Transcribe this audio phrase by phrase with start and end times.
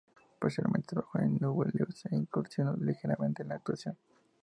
[0.39, 3.95] Posteriormente, trabajó en "Nubeluz" e incursionó ligeramente en la actuación.